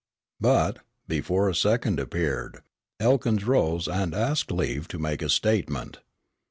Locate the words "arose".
3.43-3.87